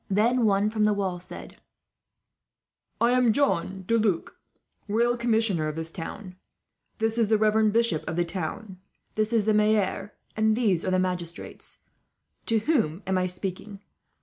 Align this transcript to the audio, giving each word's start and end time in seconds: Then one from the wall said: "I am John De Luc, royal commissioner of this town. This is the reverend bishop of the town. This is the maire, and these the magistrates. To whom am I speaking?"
Then 0.09 0.45
one 0.47 0.71
from 0.71 0.83
the 0.85 0.93
wall 0.95 1.19
said: 1.19 1.57
"I 2.99 3.11
am 3.11 3.31
John 3.33 3.83
De 3.85 3.99
Luc, 3.99 4.35
royal 4.87 5.15
commissioner 5.15 5.67
of 5.67 5.75
this 5.75 5.91
town. 5.91 6.37
This 6.97 7.19
is 7.19 7.27
the 7.27 7.37
reverend 7.37 7.71
bishop 7.71 8.03
of 8.09 8.15
the 8.15 8.25
town. 8.25 8.79
This 9.13 9.31
is 9.31 9.45
the 9.45 9.53
maire, 9.53 10.15
and 10.35 10.55
these 10.57 10.81
the 10.81 10.97
magistrates. 10.97 11.81
To 12.47 12.57
whom 12.61 13.03
am 13.05 13.19
I 13.19 13.27
speaking?" 13.27 13.81